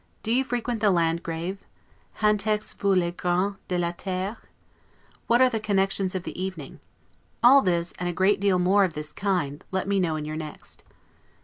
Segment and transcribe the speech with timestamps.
[0.23, 1.59] Do you frequent the Landgrave?
[2.21, 4.37] 'Hantex vous les grands de la terre'?
[5.27, 6.79] What are the connections of the evening?
[7.43, 10.37] All this, and a great deal more of this kind, let me know in your
[10.37, 10.83] next.